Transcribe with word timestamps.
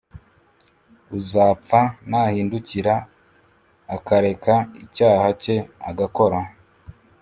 uzapfa 1.17 1.79
nahindukira 2.09 2.95
akareka 3.95 4.53
icyaha 4.83 5.27
cye 5.41 5.57
agakora 5.89 6.39